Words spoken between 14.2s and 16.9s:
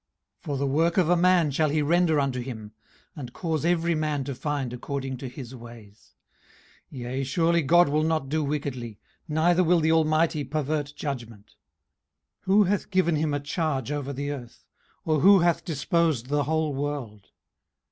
earth? or who hath disposed the whole